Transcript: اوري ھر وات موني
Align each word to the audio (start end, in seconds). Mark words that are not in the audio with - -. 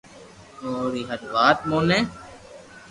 اوري 0.61 1.03
ھر 1.09 1.21
وات 1.33 1.57
موني 1.69 1.99